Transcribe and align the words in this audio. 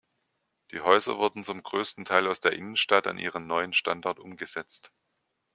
Die 0.71 0.81
Häuser 0.81 1.19
wurden 1.19 1.43
zum 1.43 1.61
größten 1.61 2.05
Teil 2.05 2.25
aus 2.27 2.39
der 2.39 2.53
Innenstadt 2.53 3.05
an 3.05 3.19
ihren 3.19 3.45
neuen 3.45 3.71
Standort 3.71 4.17
umgesetzt. 4.17 4.91